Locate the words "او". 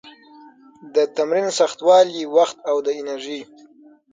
2.69-2.77